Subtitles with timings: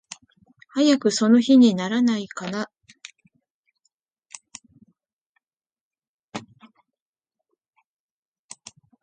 [0.73, 2.71] 早くその日にならないかな。